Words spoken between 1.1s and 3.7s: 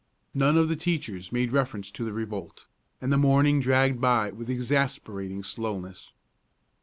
made reference to the revolt, and the morning